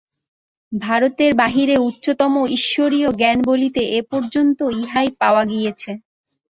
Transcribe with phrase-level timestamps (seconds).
[0.71, 5.91] ভারতের বাহিরে উচ্চতম ঈশ্বরীয় জ্ঞান বলিতে এ পর্যন্ত ইহাই পাওয়া গিয়াছে।